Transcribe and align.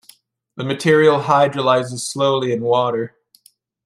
The 0.55 0.63
material 0.63 1.19
hydrolyzes 1.19 1.99
slowly 1.99 2.51
in 2.51 2.61
water. 2.63 3.17